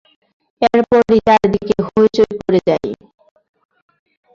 এরপরই 0.61 1.19
চারদিকে 1.27 1.75
হইচই 1.87 2.33
পড়ে 2.39 2.59
যায়। 2.67 2.89